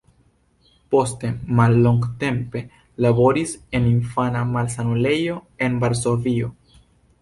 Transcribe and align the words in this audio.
Poste 0.95 1.29
mallongtempe 1.59 2.63
laboris 3.07 3.55
en 3.79 3.87
infana 3.93 4.43
malsanulejo 4.57 5.41
en 5.67 5.79
Varsovio. 5.87 6.55